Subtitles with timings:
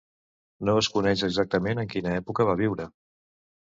[0.69, 2.89] No es coneix exactament en quina època va viure.